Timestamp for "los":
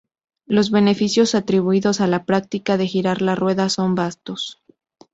0.47-0.71